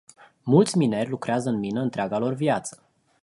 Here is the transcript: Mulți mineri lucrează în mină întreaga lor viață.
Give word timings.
Mulți 0.43 0.77
mineri 0.77 1.09
lucrează 1.09 1.49
în 1.49 1.55
mină 1.59 1.81
întreaga 1.81 2.17
lor 2.17 2.33
viață. 2.33 2.83